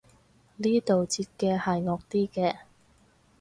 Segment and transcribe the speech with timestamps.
[0.55, 2.55] 呢度截嘅係惡啲嘅